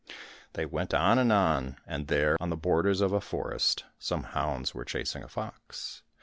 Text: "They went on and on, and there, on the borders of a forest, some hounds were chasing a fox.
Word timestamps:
"They 0.53 0.65
went 0.65 0.95
on 0.95 1.19
and 1.19 1.31
on, 1.31 1.77
and 1.85 2.07
there, 2.07 2.35
on 2.41 2.49
the 2.49 2.57
borders 2.57 3.01
of 3.01 3.13
a 3.13 3.21
forest, 3.21 3.85
some 3.99 4.23
hounds 4.23 4.73
were 4.73 4.83
chasing 4.83 5.21
a 5.21 5.27
fox. 5.29 6.01